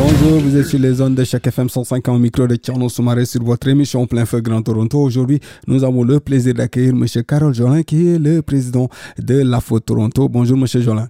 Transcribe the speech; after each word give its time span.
Bonjour, 0.00 0.38
vous 0.38 0.56
êtes 0.56 0.66
sur 0.66 0.78
les 0.78 0.92
zones 0.92 1.16
de 1.16 1.24
chaque 1.24 1.48
FM 1.48 1.68
105 1.68 2.06
en 2.08 2.20
micro 2.20 2.46
de 2.46 2.54
Tierno 2.54 2.88
Soumaré 2.88 3.26
sur 3.26 3.42
votre 3.42 3.66
émission 3.66 4.06
Plein 4.06 4.26
Feu 4.26 4.40
Grand 4.40 4.62
Toronto. 4.62 5.00
Aujourd'hui, 5.00 5.40
nous 5.66 5.82
avons 5.82 6.04
le 6.04 6.20
plaisir 6.20 6.54
d'accueillir 6.54 6.90
M. 6.90 7.04
Carole 7.26 7.52
Jolin 7.52 7.82
qui 7.82 8.10
est 8.10 8.18
le 8.20 8.40
président 8.40 8.88
de 9.18 9.42
l'AFO 9.42 9.80
Toronto. 9.80 10.28
Bonjour 10.28 10.56
M. 10.56 10.66
Jolin. 10.68 11.08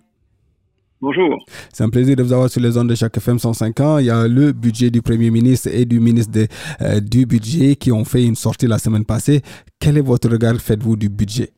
Bonjour. 1.03 1.39
C'est 1.71 1.85
un 1.85 1.91
plaisir 1.91 2.17
de 2.17 2.23
vous 2.23 2.33
avoir 2.33 2.49
sur 2.49 2.63
les 2.63 2.71
zones 2.71 2.87
de 2.87 2.95
chaque 2.95 3.15
FM 3.15 3.39
105 3.39 3.79
ans. 3.81 3.99
Il 3.99 4.07
y 4.07 4.11
a 4.11 4.27
le 4.27 4.53
budget 4.53 4.91
du 4.91 5.03
Premier 5.03 5.31
ministre 5.31 5.69
et 5.71 5.85
du 5.85 6.01
ministre 6.01 6.33
de, 6.33 6.47
euh, 6.81 6.99
du 7.01 7.27
budget 7.27 7.77
qui 7.77 7.93
ont 7.93 8.07
fait 8.07 8.25
une 8.25 8.37
sortie 8.37 8.67
la 8.67 8.79
semaine 8.79 9.05
passée. 9.05 9.43
Quel 9.79 9.99
est 9.99 10.03
votre 10.03 10.31
regard, 10.31 10.57
faites-vous, 10.57 10.97
du 10.97 11.11
budget? 11.11 11.53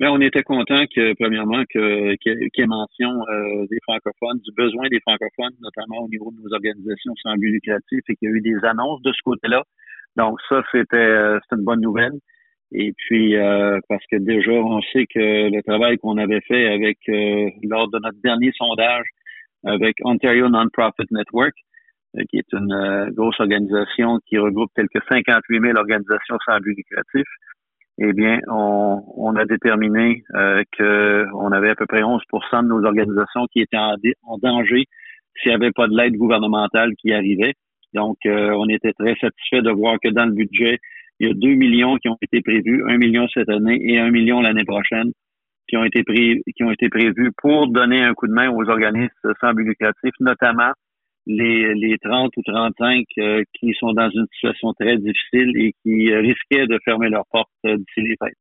Mais 0.00 0.06
on 0.08 0.20
était 0.20 0.44
content 0.44 0.84
que, 0.94 1.14
premièrement, 1.14 1.64
qu'il 1.64 2.16
y 2.22 2.60
ait 2.60 2.66
mention 2.66 3.10
euh, 3.28 3.66
des 3.68 3.78
francophones, 3.82 4.38
du 4.44 4.52
besoin 4.56 4.88
des 4.88 5.00
francophones, 5.00 5.54
notamment 5.60 6.04
au 6.04 6.08
niveau 6.08 6.30
de 6.30 6.40
nos 6.40 6.54
organisations 6.54 7.14
sans 7.22 7.34
but 7.34 7.50
lucratif, 7.50 8.00
et 8.08 8.14
qu'il 8.16 8.28
y 8.28 8.32
a 8.32 8.34
eu 8.34 8.40
des 8.40 8.64
annonces 8.64 9.02
de 9.02 9.12
ce 9.12 9.22
côté-là. 9.24 9.62
Donc 10.16 10.38
ça, 10.48 10.62
c'était 10.72 10.96
euh, 10.96 11.38
une 11.52 11.64
bonne 11.64 11.80
nouvelle. 11.80 12.18
Et 12.72 12.92
puis, 12.96 13.36
euh, 13.36 13.78
parce 13.88 14.04
que 14.10 14.16
déjà, 14.16 14.52
on 14.52 14.80
sait 14.92 15.06
que 15.06 15.48
le 15.50 15.62
travail 15.62 15.96
qu'on 15.98 16.18
avait 16.18 16.42
fait 16.42 16.68
avec 16.68 16.98
euh, 17.08 17.48
lors 17.62 17.88
de 17.88 17.98
notre 17.98 18.20
dernier 18.22 18.52
sondage 18.56 19.06
avec 19.64 19.96
Ontario 20.04 20.48
Non-Profit 20.48 21.06
Network, 21.10 21.54
euh, 22.16 22.22
qui 22.28 22.38
est 22.38 22.52
une 22.52 23.10
grosse 23.12 23.40
organisation 23.40 24.18
qui 24.26 24.36
regroupe 24.38 24.70
quelques 24.76 25.02
58 25.08 25.60
000 25.60 25.78
organisations 25.78 26.36
sans 26.44 26.58
but 26.60 26.76
lucratif, 26.76 27.26
eh 27.98 28.12
bien, 28.12 28.38
on, 28.48 29.34
a 29.36 29.44
déterminé 29.44 30.22
euh, 30.34 30.62
qu'on 30.76 31.52
avait 31.52 31.70
à 31.70 31.74
peu 31.74 31.86
près 31.86 32.02
11% 32.02 32.62
de 32.62 32.68
nos 32.68 32.84
organisations 32.84 33.46
qui 33.52 33.60
étaient 33.60 33.76
en, 33.76 34.38
danger 34.38 34.84
s'il 35.36 35.50
n'y 35.50 35.56
avait 35.56 35.72
pas 35.72 35.88
de 35.88 35.96
l'aide 35.96 36.16
gouvernementale 36.16 36.94
qui 36.96 37.12
arrivait. 37.12 37.54
Donc, 37.94 38.18
on 38.24 38.68
était 38.68 38.92
très 38.92 39.14
satisfait 39.16 39.62
de 39.62 39.70
voir 39.70 39.96
que 40.02 40.10
dans 40.10 40.26
le 40.26 40.32
budget, 40.32 40.78
il 41.20 41.28
y 41.28 41.30
a 41.30 41.34
2 41.34 41.54
millions 41.54 41.96
qui 41.96 42.08
ont 42.08 42.18
été 42.20 42.40
prévus, 42.42 42.84
1 42.88 42.98
million 42.98 43.26
cette 43.32 43.48
année 43.48 43.80
et 43.82 43.98
1 43.98 44.10
million 44.10 44.40
l'année 44.40 44.64
prochaine 44.64 45.10
qui 45.68 45.76
ont 45.76 45.84
été 45.84 46.02
qui 46.02 46.64
ont 46.64 46.70
été 46.70 46.88
prévus 46.88 47.30
pour 47.36 47.68
donner 47.68 48.02
un 48.02 48.14
coup 48.14 48.26
de 48.26 48.32
main 48.32 48.50
aux 48.50 48.68
organismes 48.68 49.32
sans 49.40 49.52
but 49.52 49.64
lucratif, 49.64 50.12
notamment 50.20 50.72
les, 51.28 51.74
les 51.74 51.98
30 51.98 52.30
ou 52.36 52.42
35 52.42 53.04
euh, 53.18 53.42
qui 53.60 53.72
sont 53.78 53.92
dans 53.92 54.10
une 54.10 54.26
situation 54.32 54.72
très 54.72 54.96
difficile 54.96 55.52
et 55.56 55.72
qui 55.82 56.12
risquaient 56.12 56.66
de 56.66 56.78
fermer 56.84 57.10
leurs 57.10 57.26
portes 57.30 57.48
euh, 57.66 57.76
d'ici 57.76 58.08
les 58.08 58.16
fêtes. 58.20 58.34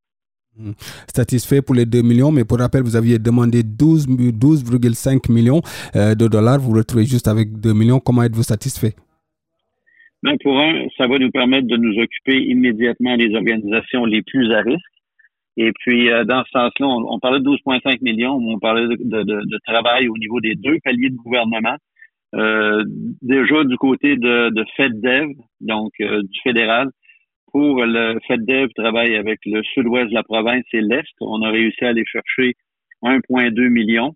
Hmm. 0.57 0.71
Satisfait 1.13 1.61
pour 1.61 1.75
les 1.75 1.85
2 1.85 2.01
millions, 2.01 2.31
mais 2.31 2.43
pour 2.43 2.57
rappel, 2.57 2.81
vous 2.81 2.95
aviez 2.95 3.19
demandé 3.19 3.61
12,5 3.61 4.39
12, 4.39 5.29
millions 5.29 5.61
euh, 5.95 6.15
de 6.15 6.27
dollars. 6.27 6.59
Vous, 6.59 6.71
vous 6.71 6.77
retrouvez 6.77 7.05
juste 7.05 7.27
avec 7.27 7.59
2 7.59 7.73
millions. 7.73 7.99
Comment 7.99 8.23
êtes-vous 8.23 8.43
satisfait? 8.43 8.93
Ben, 10.23 10.35
pour 10.41 10.57
un, 10.59 10.87
ça 10.97 11.05
va 11.05 11.19
nous 11.19 11.29
permettre 11.29 11.67
de 11.67 11.77
nous 11.77 12.01
occuper 12.01 12.37
immédiatement 12.37 13.17
des 13.17 13.35
organisations 13.35 14.05
les 14.05 14.23
plus 14.23 14.51
à 14.51 14.61
risque. 14.61 14.81
Et 15.57 15.71
puis, 15.79 16.09
euh, 16.09 16.23
dans 16.23 16.43
ce 16.45 16.51
sens-là, 16.51 16.87
on, 16.87 17.19
parlait 17.19 17.39
de 17.39 17.45
12,5 17.45 17.99
millions, 18.01 18.33
on 18.33 18.59
parlait 18.59 18.87
de, 18.87 18.95
de, 18.95 19.23
de, 19.23 19.59
travail 19.65 20.07
au 20.07 20.17
niveau 20.17 20.39
des 20.39 20.55
deux 20.55 20.77
paliers 20.83 21.09
de 21.09 21.15
gouvernement. 21.15 21.75
Euh, 22.35 22.83
déjà 23.21 23.63
du 23.63 23.77
côté 23.77 24.17
de, 24.17 24.49
de 24.49 24.65
FedDev, 24.75 25.29
donc 25.61 25.91
euh, 26.01 26.21
du 26.21 26.39
fédéral, 26.43 26.89
pour 27.51 27.83
le 27.85 28.19
FedDev 28.27 28.67
travaille 28.75 29.15
avec 29.15 29.39
le 29.45 29.63
sud-ouest 29.63 30.09
de 30.09 30.13
la 30.13 30.23
province 30.23 30.65
et 30.73 30.81
l'Est. 30.81 31.13
On 31.21 31.41
a 31.41 31.49
réussi 31.49 31.85
à 31.85 31.89
aller 31.89 32.03
chercher 32.05 32.55
1,2 33.03 33.69
million. 33.69 34.13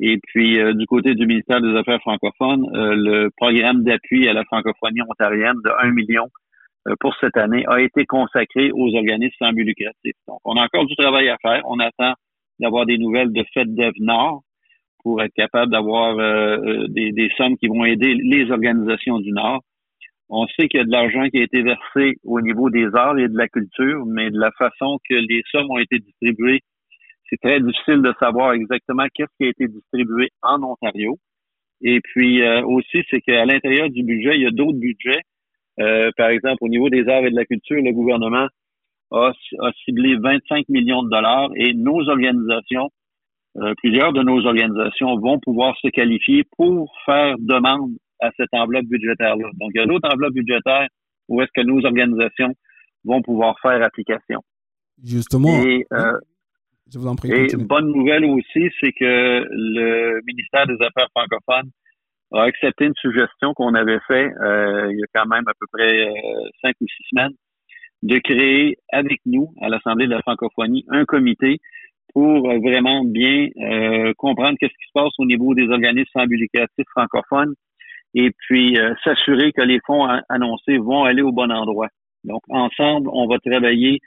Et 0.00 0.18
puis, 0.26 0.60
euh, 0.60 0.74
du 0.74 0.86
côté 0.86 1.14
du 1.14 1.26
ministère 1.26 1.62
des 1.62 1.74
Affaires 1.76 2.00
francophones, 2.00 2.68
le 2.72 3.30
programme 3.36 3.82
d'appui 3.82 4.28
à 4.28 4.34
la 4.34 4.44
francophonie 4.44 5.00
ontarienne 5.08 5.56
de 5.64 5.70
1 5.80 5.92
million 5.92 6.28
pour 7.00 7.16
cette 7.18 7.38
année 7.38 7.64
a 7.66 7.80
été 7.80 8.04
consacré 8.04 8.70
aux 8.72 8.94
organismes 8.94 9.34
sans 9.38 9.52
but. 9.52 9.66
Donc, 10.28 10.40
on 10.44 10.56
a 10.56 10.64
encore 10.64 10.84
du 10.84 10.94
travail 10.96 11.30
à 11.30 11.38
faire. 11.40 11.62
On 11.64 11.78
attend 11.78 12.12
d'avoir 12.60 12.84
des 12.84 12.98
nouvelles 12.98 13.32
de 13.32 13.42
FedDev 13.54 13.92
Nord 14.00 14.42
pour 15.04 15.22
être 15.22 15.34
capable 15.34 15.70
d'avoir 15.70 16.16
des, 16.88 17.12
des, 17.12 17.30
sommes 17.36 17.56
qui 17.56 17.68
vont 17.68 17.84
aider 17.84 18.14
les 18.14 18.50
organisations 18.50 19.20
du 19.20 19.30
Nord. 19.30 19.62
On 20.28 20.46
sait 20.48 20.66
qu'il 20.66 20.78
y 20.78 20.82
a 20.82 20.86
de 20.86 20.90
l'argent 20.90 21.28
qui 21.28 21.38
a 21.38 21.42
été 21.42 21.62
versé 21.62 22.16
au 22.24 22.40
niveau 22.40 22.70
des 22.70 22.86
arts 22.94 23.18
et 23.18 23.28
de 23.28 23.36
la 23.36 23.46
culture, 23.46 24.04
mais 24.06 24.30
de 24.30 24.38
la 24.40 24.50
façon 24.58 24.98
que 25.08 25.14
les 25.14 25.42
sommes 25.52 25.70
ont 25.70 25.78
été 25.78 25.98
distribuées 25.98 26.62
c'est 27.28 27.40
très 27.40 27.60
difficile 27.60 28.02
de 28.02 28.12
savoir 28.20 28.52
exactement 28.52 29.04
qu'est-ce 29.14 29.36
qui 29.38 29.46
a 29.46 29.48
été 29.48 29.66
distribué 29.68 30.30
en 30.42 30.62
Ontario. 30.62 31.16
Et 31.82 32.00
puis 32.00 32.42
euh, 32.42 32.62
aussi, 32.64 33.02
c'est 33.10 33.20
qu'à 33.20 33.44
l'intérieur 33.44 33.90
du 33.90 34.02
budget, 34.02 34.36
il 34.36 34.42
y 34.42 34.46
a 34.46 34.50
d'autres 34.50 34.78
budgets. 34.78 35.20
Euh, 35.80 36.10
par 36.16 36.28
exemple, 36.28 36.58
au 36.60 36.68
niveau 36.68 36.88
des 36.88 37.08
arts 37.08 37.24
et 37.24 37.30
de 37.30 37.36
la 37.36 37.44
culture, 37.44 37.82
le 37.82 37.92
gouvernement 37.92 38.46
a, 39.10 39.32
ciblé 39.84 40.16
25 40.16 40.68
millions 40.68 41.02
de 41.02 41.10
dollars 41.10 41.50
et 41.56 41.74
nos 41.74 42.08
organisations, 42.08 42.90
euh, 43.56 43.74
plusieurs 43.78 44.12
de 44.12 44.22
nos 44.22 44.44
organisations 44.46 45.18
vont 45.18 45.38
pouvoir 45.38 45.76
se 45.80 45.88
qualifier 45.88 46.44
pour 46.56 46.92
faire 47.04 47.36
demande 47.38 47.92
à 48.20 48.30
cette 48.36 48.52
enveloppe 48.52 48.86
budgétaire-là. 48.86 49.48
Donc, 49.60 49.70
il 49.74 49.78
y 49.78 49.82
a 49.82 49.86
d'autres 49.86 50.08
enveloppes 50.12 50.34
budgétaires 50.34 50.88
où 51.28 51.40
est-ce 51.40 51.50
que 51.54 51.66
nos 51.66 51.84
organisations 51.84 52.54
vont 53.04 53.22
pouvoir 53.22 53.56
faire 53.60 53.82
application. 53.82 54.40
Justement. 55.02 55.62
Et, 55.64 55.86
je 56.92 56.98
vous 56.98 57.06
en 57.06 57.16
prie. 57.16 57.32
Et 57.32 57.46
bonne 57.56 57.90
nouvelle 57.92 58.24
aussi, 58.26 58.70
c'est 58.80 58.92
que 58.92 59.44
le 59.50 60.20
ministère 60.26 60.66
des 60.66 60.76
Affaires 60.84 61.08
francophones 61.14 61.70
a 62.32 62.42
accepté 62.42 62.86
une 62.86 62.94
suggestion 62.96 63.54
qu'on 63.54 63.74
avait 63.74 64.00
fait 64.06 64.32
euh, 64.42 64.92
il 64.92 64.98
y 64.98 65.02
a 65.02 65.06
quand 65.14 65.26
même 65.26 65.44
à 65.46 65.52
peu 65.58 65.66
près 65.72 66.08
euh, 66.08 66.12
cinq 66.62 66.74
ou 66.80 66.86
six 66.88 67.04
semaines 67.10 67.32
de 68.02 68.18
créer 68.18 68.76
avec 68.92 69.20
nous 69.24 69.54
à 69.62 69.68
l'Assemblée 69.68 70.06
de 70.06 70.10
la 70.10 70.20
francophonie 70.22 70.84
un 70.88 71.04
comité 71.04 71.58
pour 72.14 72.48
vraiment 72.62 73.04
bien 73.04 73.48
euh, 73.60 74.12
comprendre 74.16 74.56
qu'est-ce 74.58 74.72
qui 74.72 74.86
se 74.86 74.92
passe 74.94 75.12
au 75.18 75.26
niveau 75.26 75.54
des 75.54 75.68
organismes 75.68 76.06
sans 76.14 76.26
francophones 76.90 77.54
et 78.14 78.30
puis 78.30 78.78
s'assurer 79.02 79.50
que 79.50 79.62
les 79.62 79.80
fonds 79.84 80.06
annoncés 80.28 80.78
vont 80.78 81.02
aller 81.02 81.22
au 81.22 81.32
bon 81.32 81.50
endroit. 81.50 81.88
Donc 82.22 82.42
ensemble, 82.48 83.10
on 83.12 83.26
va 83.26 83.38
travailler 83.38 83.98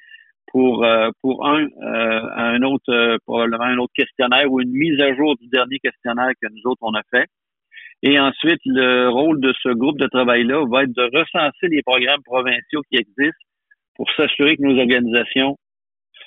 pour 0.47 0.83
euh, 0.83 1.09
pour 1.21 1.45
un 1.47 1.65
euh, 1.65 2.21
un 2.35 2.61
autre 2.63 2.91
euh, 2.91 3.17
probablement 3.25 3.65
un 3.65 3.77
autre 3.77 3.93
questionnaire 3.95 4.51
ou 4.51 4.61
une 4.61 4.71
mise 4.71 4.99
à 5.01 5.13
jour 5.15 5.35
du 5.37 5.47
dernier 5.47 5.79
questionnaire 5.79 6.31
que 6.41 6.47
nous 6.49 6.61
autres 6.65 6.81
on 6.81 6.93
a 6.93 7.03
fait. 7.11 7.25
Et 8.03 8.19
ensuite, 8.19 8.61
le 8.65 9.09
rôle 9.09 9.41
de 9.41 9.53
ce 9.63 9.69
groupe 9.69 9.97
de 9.97 10.07
travail-là 10.07 10.65
va 10.67 10.83
être 10.83 10.93
de 10.93 11.17
recenser 11.17 11.67
les 11.67 11.81
programmes 11.81 12.21
provinciaux 12.23 12.81
qui 12.91 12.97
existent 12.97 13.45
pour 13.95 14.07
s'assurer 14.11 14.55
que 14.55 14.61
nos 14.61 14.79
organisations 14.79 15.57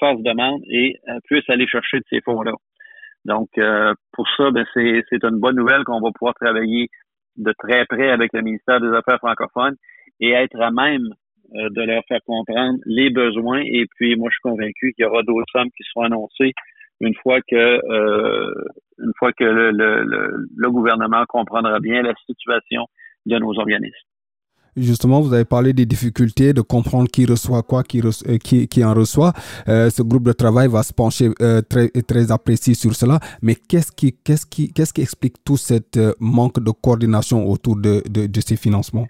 fassent 0.01 0.23
demande 0.23 0.63
et 0.69 0.97
puissent 1.25 1.49
aller 1.49 1.67
chercher 1.67 1.99
de 1.99 2.05
ces 2.11 2.21
fonds-là. 2.23 2.55
Donc, 3.27 3.49
pour 4.13 4.27
ça, 4.37 4.51
ben, 4.51 4.65
c'est, 4.75 5.03
c'est 5.11 5.23
une 5.25 5.39
bonne 5.39 5.57
nouvelle 5.57 5.85
qu'on 5.85 6.01
va 6.01 6.11
pouvoir 6.11 6.35
travailler 6.35 6.89
de 7.37 7.53
très 7.59 7.85
près 7.87 8.11
avec 8.11 8.33
le 8.33 8.43
ministère 8.43 8.81
des 8.81 8.89
Affaires 8.89 9.19
francophones 9.19 9.77
et 10.21 10.31
être 10.31 10.61
à 10.61 10.71
même 10.71 11.09
euh, 11.55 11.69
de 11.71 11.83
leur 11.83 12.03
faire 12.07 12.21
comprendre 12.27 12.79
les 12.87 13.11
besoins. 13.11 13.63
Et 13.65 13.87
puis, 13.97 14.17
moi, 14.17 14.29
je 14.31 14.35
suis 14.35 14.43
convaincu 14.43 14.93
qu'il 14.93 15.05
y 15.05 15.09
aura 15.09 15.23
d'autres 15.23 15.51
sommes 15.53 15.71
qui 15.77 15.83
seront 15.85 16.05
annoncées 16.05 16.53
une 17.01 17.15
fois 17.23 17.41
que 17.41 17.57
euh, 17.57 18.55
une 18.99 19.13
fois 19.19 19.33
que 19.33 19.45
le, 19.45 19.71
le, 19.71 20.05
le, 20.55 20.71
gouvernement 20.71 21.25
comprendra 21.27 21.81
bien 21.81 22.03
la 22.03 22.13
situation 22.27 22.87
de 23.25 23.39
nos 23.39 23.59
organismes. 23.59 24.10
Justement, 24.77 25.21
vous 25.21 25.33
avez 25.33 25.45
parlé 25.45 25.73
des 25.73 25.87
difficultés 25.87 26.53
de 26.53 26.61
comprendre 26.61 27.09
qui 27.09 27.27
reçoit 27.27 27.63
quoi, 27.63 27.83
qui, 27.83 28.01
euh, 28.01 28.39
qui, 28.39 28.85
en 28.85 28.95
reçoit. 28.95 29.33
ce 29.67 30.03
groupe 30.03 30.25
de 30.25 30.33
travail 30.33 30.69
va 30.69 30.83
se 30.83 30.93
pencher 30.93 31.31
très, 31.69 31.89
très 31.89 32.33
apprécié 32.33 32.75
sur 32.75 32.95
cela. 32.95 33.19
Mais 33.43 33.55
qu'est-ce 33.55 33.93
qui, 33.93 34.15
qu'est-ce 34.25 34.47
qui, 34.47 34.73
qu'est-ce 34.73 34.93
qui 34.93 35.03
explique 35.03 35.37
tout 35.45 35.57
ce 35.57 35.75
manque 36.21 36.63
de 36.63 36.71
coordination 36.71 37.47
autour 37.47 37.77
de, 37.77 38.03
ces 38.41 38.57
financements? 38.57 39.07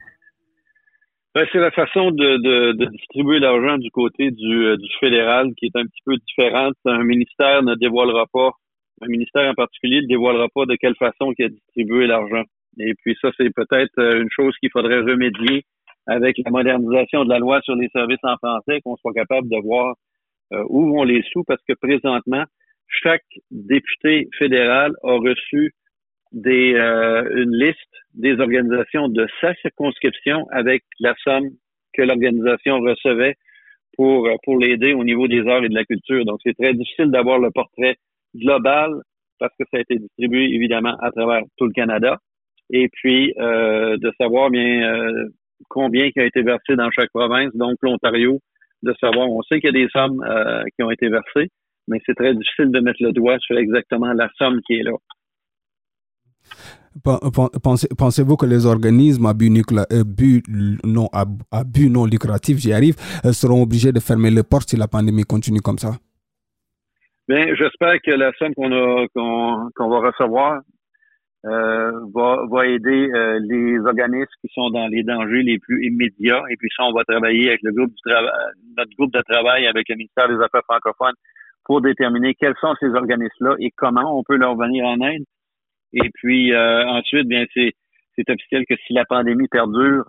Ben, 1.34 1.46
c'est 1.52 1.60
la 1.60 1.70
façon 1.70 2.10
de, 2.10 2.90
distribuer 2.90 3.38
l'argent 3.38 3.78
du 3.78 3.90
côté 3.90 4.32
du, 4.32 4.64
euh, 4.64 4.76
du, 4.76 4.88
fédéral 4.98 5.54
qui 5.56 5.66
est 5.66 5.76
un 5.76 5.84
petit 5.84 6.02
peu 6.04 6.16
différente. 6.16 6.74
Un 6.84 7.04
ministère 7.04 7.62
ne 7.62 7.76
dévoilera 7.76 8.26
pas, 8.32 8.50
un 9.00 9.06
ministère 9.06 9.48
en 9.48 9.54
particulier 9.54 10.02
ne 10.02 10.08
dévoilera 10.08 10.48
pas 10.52 10.66
de 10.66 10.74
quelle 10.74 10.96
façon 10.96 11.32
il 11.38 11.44
a 11.44 11.48
distribué 11.48 12.08
l'argent. 12.08 12.42
Et 12.78 12.94
puis 12.94 13.16
ça, 13.20 13.30
c'est 13.36 13.52
peut-être 13.54 13.98
euh, 13.98 14.22
une 14.22 14.30
chose 14.30 14.54
qu'il 14.58 14.70
faudrait 14.70 15.00
remédier 15.00 15.64
avec 16.06 16.36
la 16.44 16.50
modernisation 16.50 17.24
de 17.24 17.28
la 17.28 17.38
loi 17.38 17.60
sur 17.62 17.74
les 17.74 17.88
services 17.88 18.22
en 18.22 18.36
français, 18.36 18.80
qu'on 18.82 18.96
soit 18.96 19.12
capable 19.12 19.48
de 19.48 19.60
voir 19.62 19.94
euh, 20.52 20.64
où 20.68 20.90
vont 20.90 21.04
les 21.04 21.22
sous, 21.32 21.44
parce 21.44 21.62
que 21.68 21.74
présentement, 21.74 22.44
chaque 22.88 23.24
député 23.50 24.28
fédéral 24.38 24.92
a 25.04 25.12
reçu 25.12 25.72
des, 26.32 26.74
euh, 26.74 27.28
une 27.36 27.56
liste 27.56 27.78
des 28.14 28.38
organisations 28.40 29.08
de 29.08 29.26
sa 29.40 29.54
circonscription 29.56 30.46
avec 30.50 30.82
la 30.98 31.14
somme 31.22 31.50
que 31.92 32.02
l'organisation 32.02 32.80
recevait 32.80 33.36
pour, 33.96 34.28
pour 34.44 34.58
l'aider 34.58 34.94
au 34.94 35.04
niveau 35.04 35.28
des 35.28 35.46
arts 35.46 35.64
et 35.64 35.68
de 35.68 35.74
la 35.74 35.84
culture. 35.84 36.24
Donc, 36.24 36.40
c'est 36.44 36.56
très 36.56 36.74
difficile 36.74 37.10
d'avoir 37.10 37.38
le 37.38 37.50
portrait 37.50 37.96
global 38.34 39.02
parce 39.38 39.52
que 39.58 39.64
ça 39.70 39.78
a 39.78 39.80
été 39.80 39.98
distribué 39.98 40.54
évidemment 40.54 40.96
à 41.00 41.10
travers 41.10 41.42
tout 41.56 41.66
le 41.66 41.72
Canada. 41.72 42.18
Et 42.72 42.88
puis, 42.92 43.34
euh, 43.38 43.96
de 43.98 44.12
savoir 44.20 44.50
bien 44.50 44.82
euh, 44.82 45.28
combien 45.68 46.10
qui 46.10 46.20
a 46.20 46.24
été 46.24 46.42
versé 46.42 46.76
dans 46.76 46.90
chaque 46.90 47.10
province, 47.10 47.50
donc 47.54 47.76
l'Ontario, 47.82 48.38
de 48.82 48.94
savoir, 49.00 49.28
on 49.28 49.42
sait 49.42 49.60
qu'il 49.60 49.74
y 49.74 49.82
a 49.82 49.84
des 49.84 49.88
sommes 49.90 50.22
euh, 50.22 50.62
qui 50.74 50.82
ont 50.82 50.90
été 50.90 51.08
versées, 51.08 51.50
mais 51.88 51.98
c'est 52.06 52.14
très 52.14 52.34
difficile 52.34 52.70
de 52.70 52.80
mettre 52.80 53.02
le 53.02 53.12
doigt 53.12 53.38
sur 53.40 53.58
exactement 53.58 54.12
la 54.12 54.28
somme 54.38 54.60
qui 54.66 54.74
est 54.74 54.82
là. 54.82 54.92
Pensez-vous 57.98 58.36
que 58.36 58.46
les 58.46 58.66
organismes 58.66 59.26
à 59.26 59.32
but, 59.32 60.42
non, 60.84 61.08
à, 61.12 61.24
but 61.64 61.88
non 61.88 62.04
lucratif, 62.04 62.58
j'y 62.58 62.72
arrive, 62.72 62.96
seront 63.32 63.62
obligés 63.62 63.92
de 63.92 64.00
fermer 64.00 64.30
les 64.30 64.42
portes 64.42 64.70
si 64.70 64.76
la 64.76 64.88
pandémie 64.88 65.22
continue 65.22 65.60
comme 65.60 65.78
ça? 65.78 65.92
Bien, 67.28 67.54
j'espère 67.54 67.94
que 68.04 68.10
la 68.10 68.32
somme 68.38 68.54
qu'on 68.54 69.70
qu'on 69.76 69.88
va 69.88 70.08
recevoir 70.08 70.62
va, 71.44 72.44
va 72.50 72.66
aider 72.66 73.10
euh, 73.14 73.38
les 73.42 73.78
organismes 73.78 74.30
qui 74.40 74.52
sont 74.52 74.70
dans 74.70 74.86
les 74.88 75.02
dangers 75.02 75.42
les 75.42 75.58
plus 75.58 75.86
immédiats. 75.86 76.42
Et 76.50 76.56
puis 76.56 76.68
ça, 76.76 76.84
on 76.84 76.92
va 76.92 77.04
travailler 77.04 77.48
avec 77.48 77.60
le 77.62 77.72
groupe 77.72 77.90
du 77.90 78.12
notre 78.76 78.90
groupe 78.96 79.12
de 79.12 79.22
travail 79.22 79.66
avec 79.66 79.88
le 79.88 79.96
ministère 79.96 80.28
des 80.28 80.42
Affaires 80.42 80.64
francophones 80.64 81.14
pour 81.64 81.80
déterminer 81.80 82.34
quels 82.34 82.54
sont 82.60 82.74
ces 82.80 82.88
organismes-là 82.88 83.56
et 83.58 83.70
comment 83.76 84.18
on 84.18 84.22
peut 84.22 84.36
leur 84.36 84.56
venir 84.56 84.84
en 84.84 85.00
aide. 85.00 85.24
Et 85.92 86.10
puis 86.14 86.52
euh, 86.52 86.86
ensuite, 86.86 87.26
bien 87.26 87.44
c'est 87.54 87.72
c'est 88.16 88.28
officiel 88.28 88.64
que 88.68 88.74
si 88.86 88.92
la 88.92 89.06
pandémie 89.06 89.48
perdure, 89.48 90.04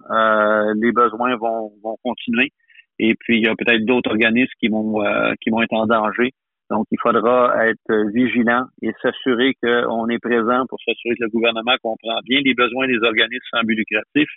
les 0.75 0.91
besoins 0.91 1.37
vont, 1.37 1.71
vont 1.81 1.95
continuer. 2.03 2.51
Et 2.99 3.15
puis 3.15 3.37
il 3.37 3.45
y 3.45 3.47
a 3.47 3.55
peut-être 3.55 3.85
d'autres 3.85 4.09
organismes 4.09 4.51
qui 4.59 4.67
vont 4.67 5.01
qui 5.39 5.49
vont 5.49 5.61
être 5.61 5.73
en 5.73 5.85
danger. 5.85 6.33
Donc, 6.71 6.87
il 6.89 6.97
faudra 7.01 7.67
être 7.67 8.11
vigilant 8.13 8.63
et 8.81 8.93
s'assurer 9.01 9.55
qu'on 9.61 10.07
est 10.07 10.19
présent 10.19 10.65
pour 10.69 10.79
s'assurer 10.79 11.15
que 11.15 11.25
le 11.25 11.29
gouvernement 11.29 11.75
comprend 11.83 12.17
bien 12.23 12.39
les 12.45 12.53
besoins 12.53 12.87
des 12.87 13.03
organismes 13.03 13.43
sans 13.51 13.63
but 13.63 13.75
lucratif 13.75 14.29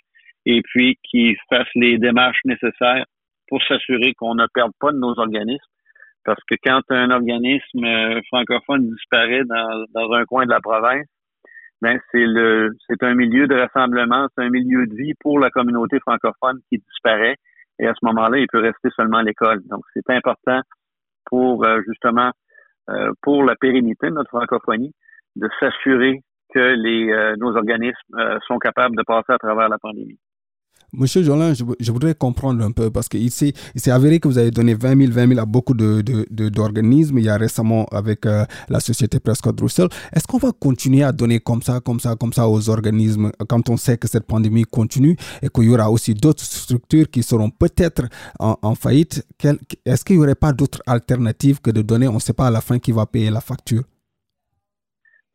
et 0.45 0.61
puis 0.61 0.99
qu'il 1.01 1.37
fasse 1.49 1.69
les 1.75 1.97
démarches 1.97 2.41
nécessaires 2.43 3.05
pour 3.47 3.63
s'assurer 3.63 4.13
qu'on 4.15 4.35
ne 4.35 4.47
perde 4.53 4.73
pas 4.81 4.91
de 4.91 4.97
nos 4.97 5.17
organismes. 5.17 5.71
Parce 6.25 6.43
que 6.49 6.55
quand 6.61 6.81
un 6.89 7.09
organisme 7.09 7.85
euh, 7.85 8.19
francophone 8.27 8.89
disparaît 8.89 9.43
dans, 9.45 10.11
un 10.11 10.25
coin 10.25 10.45
de 10.45 10.49
la 10.49 10.59
province, 10.59 11.07
ben 11.81 11.97
c'est 12.11 12.25
le 12.25 12.71
c'est 12.89 13.01
un 13.03 13.15
milieu 13.15 13.47
de 13.47 13.55
rassemblement, 13.55 14.27
c'est 14.35 14.43
un 14.43 14.49
milieu 14.49 14.87
de 14.87 14.95
vie 14.95 15.13
pour 15.21 15.39
la 15.39 15.51
communauté 15.51 15.99
francophone 16.01 16.59
qui 16.67 16.79
disparaît. 16.79 17.35
Et 17.79 17.87
à 17.87 17.93
ce 17.93 18.05
moment-là, 18.07 18.39
il 18.39 18.47
peut 18.51 18.59
rester 18.59 18.89
seulement 18.93 19.21
l'école. 19.21 19.61
Donc, 19.69 19.83
c'est 19.93 20.09
important 20.09 20.61
pour 21.25 21.65
euh, 21.65 21.81
justement 21.87 22.31
euh, 22.89 23.11
pour 23.21 23.43
la 23.43 23.55
pérennité 23.55 24.07
de 24.07 24.13
notre 24.13 24.29
francophonie, 24.29 24.93
de 25.35 25.49
s'assurer 25.59 26.21
que 26.53 26.59
les, 26.59 27.11
euh, 27.11 27.35
nos 27.37 27.55
organismes 27.55 28.39
sont 28.47 28.59
capables 28.59 28.95
de 28.95 29.03
passer 29.03 29.33
à 29.33 29.37
travers 29.37 29.67
la 29.67 29.77
pandémie. 29.77 30.19
Monsieur 30.97 31.23
Jolin, 31.23 31.53
je, 31.53 31.91
voudrais 31.91 32.15
comprendre 32.15 32.63
un 32.63 32.71
peu 32.71 32.89
parce 32.89 33.09
qu'il 33.09 33.31
s'est 33.31 33.53
avéré 33.87 34.19
que 34.19 34.27
vous 34.27 34.37
avez 34.37 34.51
donné 34.51 34.73
20 34.73 34.97
000, 34.97 35.11
20 35.11 35.27
000 35.29 35.39
à 35.39 35.45
beaucoup 35.45 35.73
d'organismes. 35.73 37.15
De, 37.15 37.19
il 37.19 37.25
y 37.25 37.29
a 37.29 37.37
récemment 37.37 37.85
avec 37.91 38.25
euh, 38.25 38.45
la 38.69 38.79
société 38.79 39.19
Prescott 39.19 39.59
Russell. 39.59 39.87
Est-ce 40.13 40.25
qu'on 40.27 40.37
va 40.37 40.51
continuer 40.51 41.03
à 41.03 41.11
donner 41.11 41.39
comme 41.39 41.61
ça, 41.61 41.79
comme 41.79 41.99
ça, 41.99 42.15
comme 42.15 42.33
ça 42.33 42.47
aux 42.47 42.69
organismes 42.69 43.31
quand 43.47 43.69
on 43.69 43.77
sait 43.77 43.97
que 43.97 44.07
cette 44.07 44.25
pandémie 44.25 44.63
continue 44.63 45.17
et 45.41 45.49
qu'il 45.49 45.65
y 45.65 45.69
aura 45.69 45.89
aussi 45.91 46.13
d'autres 46.13 46.43
structures 46.43 47.09
qui 47.09 47.23
seront 47.23 47.49
peut-être 47.49 48.03
en, 48.39 48.57
en, 48.61 48.75
faillite 48.75 49.25
Est-ce 49.85 50.05
qu'il 50.05 50.17
n'y 50.17 50.23
aurait 50.23 50.35
pas 50.35 50.53
d'autres 50.53 50.81
alternatives 50.85 51.59
que 51.61 51.71
de 51.71 51.81
donner, 51.81 52.07
on 52.07 52.15
ne 52.15 52.19
sait 52.19 52.33
pas 52.33 52.47
à 52.47 52.51
la 52.51 52.61
fin 52.61 52.79
qui 52.79 52.91
va 52.91 53.05
payer 53.05 53.29
la 53.29 53.41
facture 53.41 53.83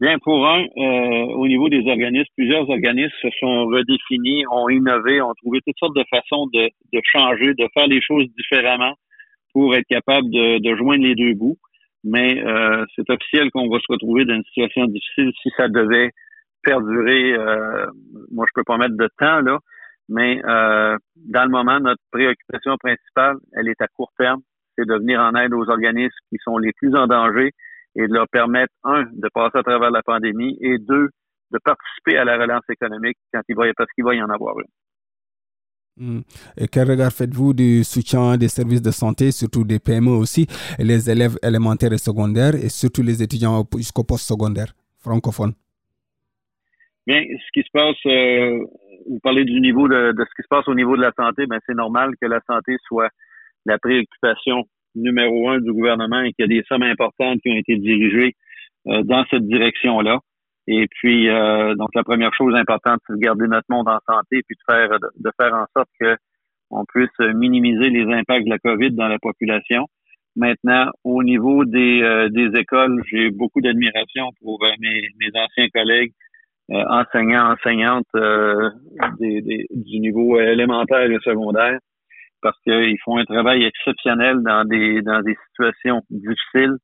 Bien, 0.01 0.19
pour 0.19 0.49
un, 0.49 0.63
euh, 0.63 1.27
au 1.35 1.47
niveau 1.47 1.69
des 1.69 1.87
organismes, 1.87 2.33
plusieurs 2.35 2.69
organismes 2.71 3.13
se 3.21 3.29
sont 3.39 3.67
redéfinis, 3.67 4.45
ont 4.51 4.71
innové, 4.71 5.21
ont 5.21 5.35
trouvé 5.35 5.61
toutes 5.67 5.79
sortes 5.79 5.95
de 5.95 6.05
façons 6.09 6.47
de, 6.55 6.71
de 6.93 7.01
changer, 7.05 7.53
de 7.53 7.69
faire 7.75 7.87
les 7.87 8.01
choses 8.01 8.25
différemment 8.35 8.95
pour 9.53 9.75
être 9.75 9.87
capable 9.91 10.31
de, 10.31 10.59
de 10.59 10.77
joindre 10.77 11.05
les 11.05 11.15
deux 11.15 11.35
bouts. 11.35 11.59
Mais 12.03 12.43
euh, 12.43 12.87
c'est 12.97 13.11
officiel 13.11 13.51
qu'on 13.51 13.69
va 13.69 13.79
se 13.79 13.93
retrouver 13.93 14.25
dans 14.25 14.37
une 14.37 14.45
situation 14.45 14.87
difficile 14.87 15.33
si 15.43 15.51
ça 15.55 15.69
devait 15.69 16.13
perdurer. 16.63 17.35
Euh, 17.35 17.87
moi, 18.31 18.47
je 18.49 18.53
peux 18.55 18.65
pas 18.65 18.79
mettre 18.79 18.97
de 18.97 19.09
temps 19.19 19.43
là, 19.43 19.59
mais 20.09 20.41
euh, 20.47 20.97
dans 21.17 21.45
le 21.45 21.51
moment, 21.51 21.79
notre 21.79 22.03
préoccupation 22.11 22.79
principale, 22.79 23.37
elle 23.53 23.69
est 23.69 23.83
à 23.83 23.87
court 23.89 24.13
terme, 24.19 24.41
c'est 24.79 24.89
de 24.89 24.95
venir 24.95 25.21
en 25.21 25.35
aide 25.35 25.53
aux 25.53 25.69
organismes 25.69 26.17
qui 26.31 26.39
sont 26.43 26.57
les 26.57 26.73
plus 26.73 26.97
en 26.97 27.07
danger 27.07 27.51
et 27.97 28.07
de 28.07 28.13
leur 28.13 28.29
permettre, 28.29 28.73
un, 28.85 29.05
de 29.05 29.29
passer 29.33 29.59
à 29.59 29.63
travers 29.63 29.91
la 29.91 30.03
pandémie 30.03 30.57
et 30.61 30.79
deux, 30.79 31.09
de 31.51 31.59
participer 31.65 32.17
à 32.17 32.25
la 32.25 32.39
relance 32.39 32.63
économique 32.69 33.17
quand 33.33 33.43
il 33.49 33.57
va, 33.57 33.65
parce 33.77 33.91
qu'il 33.93 34.05
va 34.05 34.15
y 34.15 34.23
en 34.23 34.31
avoir 34.31 34.55
une. 34.59 34.67
Hmm. 35.97 36.21
Et 36.57 36.69
quel 36.69 36.89
regard 36.89 37.13
faites-vous 37.13 37.53
du 37.53 37.85
soutien 37.85 38.37
des 38.37 38.49
services 38.49 38.81
de 38.81 38.91
santé, 38.91 39.33
surtout 39.33 39.65
des 39.65 39.79
PME 39.79 40.11
aussi, 40.11 40.47
les 40.79 41.11
élèves 41.11 41.37
élémentaires 41.43 41.93
et 41.93 41.99
secondaires, 41.99 42.55
et 42.55 42.69
surtout 42.69 43.03
les 43.03 43.23
étudiants 43.23 43.65
jusqu'au 43.77 44.05
post-secondaire 44.05 44.73
francophones? 44.99 45.53
Bien, 47.07 47.21
ce 47.21 47.51
qui 47.53 47.67
se 47.67 47.71
passe, 47.73 47.97
euh, 48.07 48.65
vous 49.09 49.19
parlez 49.23 49.45
du 49.45 49.61
niveau 49.61 49.89
de, 49.89 50.13
de, 50.13 50.25
ce 50.25 50.35
qui 50.37 50.43
se 50.43 50.49
passe 50.49 50.69
au 50.69 50.75
niveau 50.75 50.97
de 50.97 51.03
la 51.03 51.13
santé, 51.19 51.47
ben 51.47 51.59
c'est 51.67 51.75
normal 51.75 52.13
que 52.21 52.27
la 52.27 52.41
santé 52.47 52.77
soit 52.87 53.11
la 53.67 53.79
préoccupation 53.79 54.65
numéro 54.95 55.49
un 55.51 55.59
du 55.59 55.73
gouvernement 55.73 56.21
et 56.21 56.33
qu'il 56.33 56.45
y 56.51 56.57
a 56.57 56.61
des 56.61 56.65
sommes 56.69 56.83
importantes 56.83 57.41
qui 57.43 57.51
ont 57.51 57.57
été 57.57 57.77
dirigées 57.77 58.35
euh, 58.89 59.03
dans 59.03 59.25
cette 59.31 59.47
direction-là. 59.47 60.19
Et 60.67 60.87
puis, 60.91 61.29
euh, 61.29 61.75
donc 61.75 61.89
la 61.95 62.05
première 62.05 62.35
chose 62.35 62.55
importante, 62.55 63.01
c'est 63.07 63.15
de 63.15 63.19
garder 63.19 63.47
notre 63.47 63.67
monde 63.69 63.89
en 63.89 63.99
santé 64.07 64.43
puis 64.47 64.57
de 64.57 64.73
faire 64.73 64.91
de, 64.91 65.31
faire 65.41 65.55
en 65.55 65.67
sorte 65.77 65.89
que 66.01 66.17
on 66.71 66.85
puisse 66.85 67.19
minimiser 67.35 67.91
les 67.91 68.05
impacts 68.13 68.45
de 68.45 68.51
la 68.51 68.59
COVID 68.59 68.93
dans 68.93 69.09
la 69.09 69.19
population. 69.19 69.87
Maintenant, 70.37 70.91
au 71.03 71.25
niveau 71.25 71.65
des, 71.65 72.03
euh, 72.03 72.29
des 72.29 72.57
écoles, 72.59 73.03
j'ai 73.11 73.31
beaucoup 73.31 73.61
d'admiration 73.61 74.29
pour 74.41 74.61
mes, 74.79 75.09
mes 75.19 75.41
anciens 75.41 75.69
collègues 75.75 76.13
enseignants, 76.69 77.53
enseignantes 77.53 78.07
des, 79.19 79.67
du 79.71 79.99
niveau 79.99 80.39
élémentaire 80.39 81.11
et 81.11 81.19
secondaire 81.25 81.81
parce 82.43 82.59
qu'ils 82.63 82.99
font 83.05 83.19
un 83.19 83.25
travail 83.25 83.65
exceptionnel 83.65 84.43
dans 84.43 84.65
des 84.65 85.03
dans 85.03 85.21
des 85.23 85.37
situations 85.49 86.03
difficiles. 86.11 86.77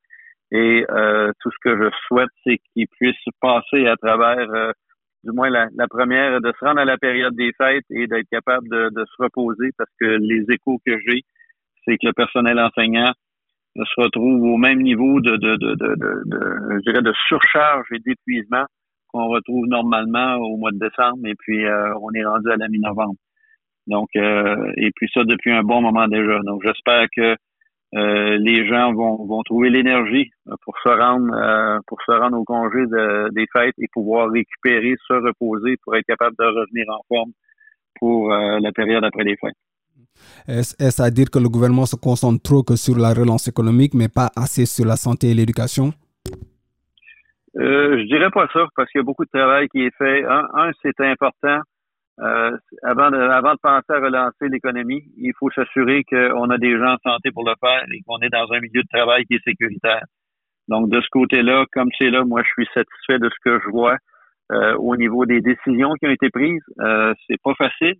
Et 0.53 0.85
euh, 0.91 1.33
tout 1.41 1.51
ce 1.51 1.57
que 1.61 1.77
je 1.77 1.91
souhaite, 2.07 2.31
c'est 2.45 2.59
qu'ils 2.73 2.87
puissent 2.89 3.17
passer 3.41 3.87
à 3.87 3.97
travers, 3.97 4.49
euh, 4.51 4.71
du 5.25 5.33
moins 5.33 5.51
la, 5.51 5.67
la, 5.77 5.89
première, 5.89 6.41
de 6.41 6.53
se 6.59 6.65
rendre 6.65 6.81
à 6.81 6.85
la 6.85 6.99
période 6.99 7.35
des 7.35 7.53
fêtes 7.59 7.85
et 7.91 8.07
d'être 8.07 8.29
capable 8.31 8.69
de, 8.69 8.91
de, 8.95 9.05
se 9.05 9.23
reposer, 9.23 9.71
parce 9.77 9.91
que 10.01 10.07
les 10.07 10.45
échos 10.49 10.79
que 10.87 10.97
j'ai, 11.07 11.23
c'est 11.85 11.97
que 11.99 12.07
le 12.07 12.13
personnel 12.13 12.61
enseignant 12.61 13.13
se 13.77 14.01
retrouve 14.01 14.43
au 14.45 14.57
même 14.57 14.81
niveau 14.81 15.21
de, 15.21 15.37
de, 15.37 15.57
de, 15.57 15.75
de, 15.75 16.41
je 16.77 16.91
dirais, 16.91 17.03
de 17.03 17.13
surcharge 17.27 17.87
et 17.93 17.99
d'épuisement 17.99 18.65
qu'on 19.09 19.27
retrouve 19.29 19.67
normalement 19.67 20.37
au 20.37 20.57
mois 20.57 20.73
de 20.73 20.79
décembre. 20.79 21.27
Et 21.27 21.35
puis, 21.39 21.65
euh, 21.67 21.93
on 22.01 22.13
est 22.13 22.25
rendu 22.25 22.51
à 22.51 22.57
la 22.57 22.69
mi-novembre. 22.69 23.17
Donc, 23.87 24.09
euh, 24.17 24.73
et 24.77 24.91
puis 24.95 25.09
ça 25.13 25.25
depuis 25.25 25.53
un 25.53 25.63
bon 25.63 25.81
moment 25.81 26.09
déjà. 26.09 26.39
Donc, 26.45 26.63
j'espère 26.65 27.07
que 27.17 27.37
euh, 27.95 28.37
les 28.39 28.67
gens 28.67 28.93
vont, 28.93 29.25
vont 29.27 29.43
trouver 29.43 29.71
l'énergie 29.71 30.31
pour 30.63 30.77
se 30.83 30.89
rendre 30.89 31.33
euh, 31.35 31.79
pour 31.87 31.99
se 32.03 32.11
rendre 32.11 32.37
au 32.39 32.45
congé 32.45 32.85
des 33.33 33.47
fêtes 33.53 33.75
et 33.79 33.87
pouvoir 33.93 34.31
récupérer, 34.31 34.95
se 35.07 35.15
reposer 35.15 35.77
pour 35.83 35.95
être 35.97 36.07
capable 36.07 36.35
de 36.39 36.45
revenir 36.45 36.87
en 36.91 37.01
forme 37.09 37.33
pour 37.99 38.29
la 38.29 38.73
période 38.73 39.05
après 39.05 39.25
les 39.25 39.37
fêtes. 39.37 39.57
Est-ce 40.49 41.03
à 41.03 41.11
dire 41.11 41.31
que 41.31 41.39
le 41.39 41.49
gouvernement 41.49 41.87
se 41.87 41.97
concentre 41.97 42.43
trop 42.43 42.63
que 42.63 42.77
sur 42.77 42.99
la 42.99 43.15
relance 43.15 43.49
économique, 43.49 43.95
mais 43.95 44.09
pas 44.09 44.31
assez 44.37 44.67
sur 44.67 44.85
la 44.85 44.97
santé 44.97 45.31
et 45.31 45.35
l'éducation? 45.35 45.93
Euh, 47.59 47.99
je 47.99 48.05
dirais 48.05 48.31
pas 48.31 48.47
ça, 48.53 48.67
parce 48.77 48.91
qu'il 48.91 48.99
y 48.99 49.03
a 49.03 49.05
beaucoup 49.05 49.25
de 49.25 49.31
travail 49.31 49.69
qui 49.69 49.81
est 49.81 49.95
fait. 49.97 50.25
un 50.25 50.71
c'est 50.83 51.01
important 51.01 51.61
euh, 52.19 52.57
avant, 52.83 53.11
de, 53.11 53.17
avant 53.19 53.53
de 53.53 53.59
penser 53.63 53.91
à 53.91 54.01
relancer 54.01 54.49
l'économie, 54.49 55.05
il 55.19 55.33
faut 55.39 55.51
s'assurer 55.51 56.03
qu'on 56.05 56.49
a 56.51 56.59
des 56.59 56.77
gens 56.79 56.95
en 56.95 57.11
santé 57.11 57.31
pour 57.31 57.47
le 57.47 57.55
faire 57.61 57.85
et 57.93 58.01
qu'on 58.07 58.19
est 58.21 58.31
dans 58.31 58.51
un 58.53 58.61
milieu 58.61 58.83
de 58.83 58.89
travail 58.93 59.25
qui 59.27 59.35
est 59.35 59.45
sécuritaire. 59.45 60.05
Donc, 60.69 60.89
de 60.89 61.01
ce 61.01 61.09
côté-là, 61.11 61.67
comme 61.73 61.91
c'est 61.99 62.11
là, 62.11 62.25
moi, 62.25 62.43
je 62.43 62.49
suis 62.49 62.69
satisfait 62.73 63.19
de 63.19 63.29
ce 63.29 63.37
que 63.45 63.61
je 63.63 63.71
vois. 63.71 63.97
au 64.79 64.97
niveau 64.97 65.27
des 65.27 65.41
décisions 65.41 65.93
qui 65.95 66.07
ont 66.07 66.11
été 66.11 66.31
prises. 66.31 66.65
c'est 67.27 67.41
pas 67.43 67.55
facile. 67.55 67.97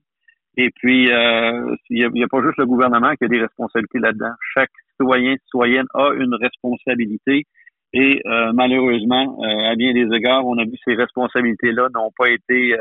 Et 0.57 0.71
puis, 0.71 1.11
il 1.91 2.11
n'y 2.11 2.25
a, 2.25 2.29
pas 2.29 2.43
juste 2.43 2.59
le 2.59 2.67
gouvernement 2.67 3.13
qui 3.17 3.25
a 3.25 3.29
des 3.29 3.41
responsabilités 3.41 3.99
là-dedans. 3.99 4.33
Chaque 4.55 4.71
citoyen, 4.93 5.37
citoyenne 5.45 5.87
a 5.95 6.13
une 6.15 6.35
responsabilité. 6.35 7.45
Et 7.93 8.23
malheureusement, 8.55 9.39
à 9.45 9.75
bien 9.77 9.93
des 9.93 10.09
égards, 10.17 10.47
on 10.47 10.59
a 10.59 10.65
vu 10.65 10.77
ces 10.85 10.95
responsabilités-là 10.95 11.89
n'ont 11.95 12.13
pas 12.17 12.31
été 12.31 12.75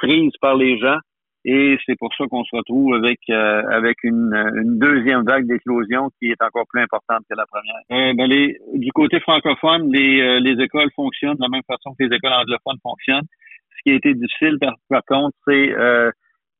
prises 0.00 0.36
par 0.40 0.56
les 0.56 0.78
gens. 0.78 0.98
Et 1.44 1.78
c'est 1.86 1.96
pour 1.98 2.12
ça 2.16 2.24
qu'on 2.30 2.44
se 2.44 2.54
retrouve 2.54 2.94
avec 2.94 3.18
euh, 3.30 3.62
avec 3.70 3.96
une, 4.02 4.34
une, 4.34 4.78
deuxième 4.78 5.24
vague 5.24 5.46
d'éclosion 5.46 6.10
qui 6.18 6.30
est 6.30 6.42
encore 6.42 6.66
plus 6.68 6.82
importante 6.82 7.22
que 7.30 7.34
la 7.34 7.46
première. 7.46 7.80
Euh, 7.92 8.12
ben 8.14 8.28
les, 8.28 8.58
du 8.74 8.92
côté 8.92 9.20
francophone, 9.20 9.90
les, 9.90 10.20
euh, 10.20 10.40
les 10.40 10.62
écoles 10.62 10.90
fonctionnent 10.94 11.36
de 11.36 11.42
la 11.42 11.48
même 11.48 11.62
façon 11.66 11.94
que 11.98 12.04
les 12.04 12.14
écoles 12.14 12.34
anglophones 12.34 12.78
fonctionnent. 12.82 13.26
Ce 13.70 13.82
qui 13.82 13.92
a 13.92 13.94
été 13.94 14.12
difficile, 14.12 14.58
par, 14.60 14.74
par 14.90 15.02
contre, 15.06 15.34
c'est 15.46 15.72
euh, 15.72 16.10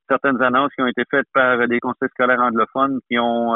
certaines 0.08 0.40
annonces 0.40 0.72
qui 0.74 0.80
ont 0.80 0.86
été 0.86 1.02
faites 1.10 1.26
par 1.34 1.68
des 1.68 1.78
conseils 1.78 2.08
scolaires 2.14 2.40
anglophones 2.40 3.00
qui 3.10 3.18
ont 3.18 3.54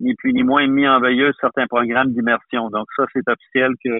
ni 0.00 0.14
plus 0.14 0.32
ni 0.32 0.42
moins 0.42 0.66
mis 0.66 0.88
en 0.88 1.00
veilleuse 1.00 1.34
certains 1.38 1.66
programmes 1.66 2.14
d'immersion. 2.14 2.70
Donc 2.70 2.86
ça, 2.96 3.04
c'est 3.12 3.28
officiel 3.28 3.72
que 3.84 3.98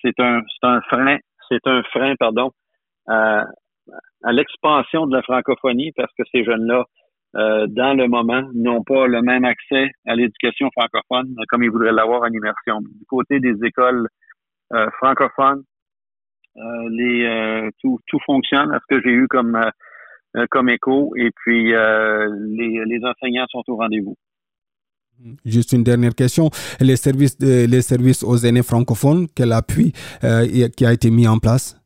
c'est 0.00 0.18
un 0.20 0.40
c'est 0.48 0.66
un 0.66 0.80
frein, 0.88 1.18
c'est 1.50 1.66
un 1.66 1.82
frein, 1.92 2.14
pardon, 2.18 2.50
l'expansion 4.30 5.06
de 5.06 5.16
la 5.16 5.22
francophonie 5.22 5.92
parce 5.96 6.12
que 6.18 6.24
ces 6.32 6.44
jeunes-là, 6.44 6.84
euh, 7.36 7.66
dans 7.68 7.94
le 7.94 8.08
moment, 8.08 8.42
n'ont 8.54 8.82
pas 8.82 9.06
le 9.06 9.20
même 9.22 9.44
accès 9.44 9.88
à 10.06 10.14
l'éducation 10.14 10.68
francophone 10.72 11.34
comme 11.48 11.62
ils 11.62 11.70
voudraient 11.70 11.92
l'avoir 11.92 12.22
en 12.22 12.28
immersion. 12.28 12.80
Du 12.80 13.04
côté 13.06 13.38
des 13.40 13.54
écoles 13.64 14.08
euh, 14.72 14.88
francophones, 14.98 15.62
euh, 16.56 16.88
les 16.90 17.70
tout, 17.80 17.98
fonctionne 18.26 18.72
à 18.72 18.78
ce 18.80 18.94
que 18.94 19.02
j'ai 19.02 19.12
eu 19.12 19.28
comme 19.28 19.60
comme 20.50 20.68
écho 20.68 21.12
et 21.16 21.30
puis 21.34 21.72
les, 21.72 22.82
les 22.84 23.00
enseignants 23.04 23.46
sont 23.50 23.62
au 23.68 23.76
rendez-vous. 23.76 24.16
Juste 25.44 25.72
une 25.72 25.82
dernière 25.82 26.14
question. 26.14 26.50
Les 26.80 26.96
services, 26.96 27.38
les 27.40 27.82
services 27.82 28.22
aux 28.22 28.36
aînés 28.36 28.62
francophones, 28.62 29.26
quel 29.34 29.52
appui 29.52 29.92
qui 30.76 30.86
a 30.86 30.92
été 30.92 31.10
mis 31.10 31.26
en 31.26 31.38
place? 31.38 31.78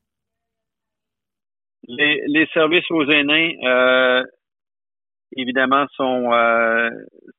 Les, 1.94 2.22
les 2.26 2.46
services 2.54 2.90
aux 2.90 3.04
aînés, 3.10 3.58
euh, 3.64 4.22
évidemment, 5.36 5.84
sont 5.94 6.32
euh, 6.32 6.88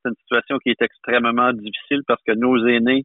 c'est 0.01 0.10
une 0.10 0.15
situation 0.22 0.60
qui 0.60 0.69
est 0.69 0.81
extrêmement 0.81 1.51
difficile 1.53 2.01
parce 2.07 2.22
que 2.24 2.33
nos 2.33 2.63
aînés 2.67 3.03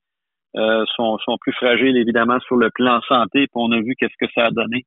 euh, 0.56 0.84
sont, 0.94 1.16
sont 1.18 1.38
plus 1.40 1.54
fragiles, 1.54 1.96
évidemment, 1.96 2.38
sur 2.40 2.56
le 2.56 2.68
plan 2.74 3.00
santé. 3.08 3.46
Puis 3.46 3.54
on 3.54 3.72
a 3.72 3.80
vu 3.80 3.94
qu'est-ce 3.98 4.16
que 4.20 4.30
ça 4.34 4.46
a 4.46 4.50
donné 4.50 4.84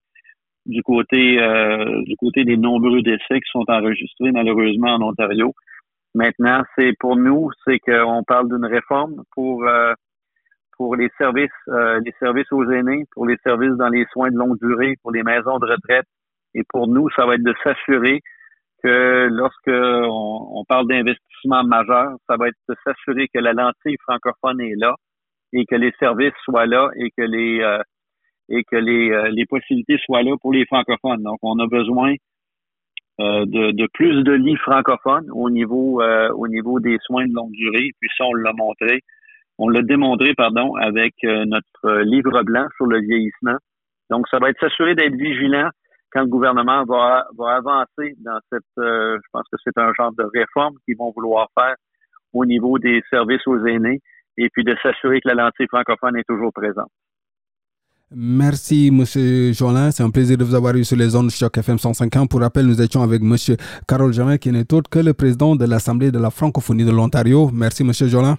du 0.67 0.83
côté 0.83 1.41
euh, 1.41 2.03
du 2.03 2.15
côté 2.17 2.43
des 2.43 2.57
nombreux 2.57 3.01
décès 3.01 3.39
qui 3.39 3.51
sont 3.51 3.65
enregistrés 3.67 4.31
malheureusement 4.31 4.93
en 4.95 5.01
Ontario. 5.01 5.53
Maintenant, 6.13 6.61
c'est 6.75 6.93
pour 6.99 7.15
nous, 7.15 7.49
c'est 7.65 7.79
qu'on 7.79 8.23
parle 8.23 8.49
d'une 8.49 8.65
réforme 8.65 9.23
pour 9.33 9.67
euh, 9.67 9.93
pour 10.77 10.95
les 10.95 11.09
services 11.17 11.49
les 11.67 12.13
services 12.19 12.51
aux 12.51 12.69
aînés, 12.69 13.05
pour 13.13 13.25
les 13.25 13.37
services 13.43 13.77
dans 13.77 13.89
les 13.89 14.05
soins 14.11 14.29
de 14.29 14.37
longue 14.37 14.59
durée, 14.59 14.95
pour 15.01 15.11
les 15.11 15.23
maisons 15.23 15.57
de 15.57 15.65
retraite, 15.65 16.05
et 16.53 16.63
pour 16.69 16.87
nous, 16.87 17.09
ça 17.15 17.25
va 17.25 17.35
être 17.35 17.43
de 17.43 17.53
s'assurer 17.63 18.21
que 18.83 19.27
lorsque 19.31 19.69
on, 19.69 20.63
parle 20.67 20.87
d'investissement 20.87 21.63
majeur, 21.63 22.13
ça 22.27 22.35
va 22.37 22.47
être 22.47 22.57
de 22.69 22.75
s'assurer 22.83 23.27
que 23.33 23.39
la 23.39 23.53
lentille 23.53 23.97
francophone 24.03 24.59
est 24.61 24.75
là 24.75 24.95
et 25.53 25.65
que 25.65 25.75
les 25.75 25.91
services 25.99 26.33
soient 26.45 26.65
là 26.65 26.89
et 26.95 27.11
que 27.11 27.23
les 27.23 27.61
euh, 27.61 27.81
et 28.49 28.63
que 28.63 28.75
les, 28.75 29.11
euh, 29.11 29.29
les 29.29 29.45
possibilités 29.45 29.97
soient 30.05 30.23
là 30.23 30.35
pour 30.41 30.51
les 30.51 30.65
francophones. 30.65 31.23
Donc, 31.23 31.37
on 31.41 31.57
a 31.59 31.67
besoin 31.67 32.13
euh, 33.19 33.45
de, 33.45 33.71
de, 33.71 33.87
plus 33.93 34.23
de 34.23 34.33
lits 34.33 34.57
francophones 34.57 35.29
au 35.31 35.49
niveau 35.49 36.01
au 36.01 36.47
niveau 36.47 36.79
des 36.79 36.97
soins 37.05 37.27
de 37.27 37.33
longue 37.33 37.51
durée. 37.51 37.91
Puis 37.99 38.09
ça, 38.17 38.25
on 38.25 38.33
l'a 38.33 38.53
montré, 38.53 39.01
on 39.57 39.69
l'a 39.69 39.83
démontré, 39.83 40.33
pardon, 40.33 40.75
avec 40.75 41.13
notre 41.23 42.01
livre 42.01 42.43
blanc 42.43 42.67
sur 42.77 42.87
le 42.87 42.99
vieillissement. 42.99 43.57
Donc, 44.09 44.27
ça 44.29 44.39
va 44.39 44.49
être 44.49 44.59
s'assurer 44.59 44.95
d'être 44.95 45.15
vigilant 45.15 45.69
quand 46.11 46.21
le 46.21 46.27
gouvernement 46.27 46.83
va, 46.85 47.25
va 47.37 47.55
avancer 47.55 48.15
dans 48.19 48.39
cette, 48.51 48.63
euh, 48.79 49.17
je 49.17 49.29
pense 49.31 49.43
que 49.51 49.57
c'est 49.63 49.77
un 49.77 49.91
genre 49.97 50.11
de 50.13 50.23
réforme 50.33 50.75
qu'ils 50.85 50.97
vont 50.97 51.11
vouloir 51.15 51.47
faire 51.57 51.75
au 52.33 52.45
niveau 52.45 52.79
des 52.79 53.01
services 53.09 53.45
aux 53.47 53.65
aînés 53.65 54.01
et 54.37 54.49
puis 54.49 54.63
de 54.63 54.75
s'assurer 54.81 55.21
que 55.21 55.29
la 55.29 55.35
lentille 55.35 55.67
francophone 55.67 56.17
est 56.17 56.27
toujours 56.27 56.51
présente. 56.53 56.89
Merci, 58.13 58.89
M. 58.89 59.53
Jolin. 59.53 59.89
C'est 59.91 60.03
un 60.03 60.09
plaisir 60.09 60.37
de 60.37 60.43
vous 60.43 60.53
avoir 60.53 60.75
eu 60.75 60.83
sur 60.83 60.97
les 60.97 61.09
zones 61.09 61.27
de 61.27 61.31
Choc 61.31 61.57
FM 61.57 61.77
150. 61.77 62.29
Pour 62.29 62.41
rappel, 62.41 62.65
nous 62.65 62.81
étions 62.81 63.01
avec 63.01 63.21
M. 63.21 63.35
Carole 63.87 64.11
Jamin, 64.11 64.37
qui 64.37 64.51
n'est 64.51 64.73
autre 64.73 64.89
que 64.89 64.99
le 64.99 65.13
président 65.13 65.55
de 65.55 65.65
l'Assemblée 65.65 66.11
de 66.11 66.19
la 66.19 66.29
francophonie 66.29 66.83
de 66.83 66.91
l'Ontario. 66.91 67.49
Merci, 67.53 67.83
M. 67.83 67.93
Jolin. 67.93 68.35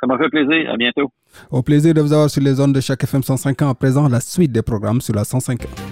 Ça 0.00 0.06
m'a 0.06 0.18
fait 0.18 0.28
plaisir. 0.28 0.70
À 0.70 0.76
bientôt. 0.76 1.10
Au 1.50 1.62
plaisir 1.62 1.94
de 1.94 2.02
vous 2.02 2.12
avoir 2.12 2.28
sur 2.28 2.42
les 2.42 2.52
zones 2.54 2.74
de 2.74 2.80
Choc 2.80 3.02
FM 3.02 3.22
150. 3.22 3.70
À 3.70 3.74
présent, 3.74 4.06
la 4.06 4.20
suite 4.20 4.52
des 4.52 4.62
programmes 4.62 5.00
sur 5.00 5.14
la 5.14 5.24
150. 5.24 5.91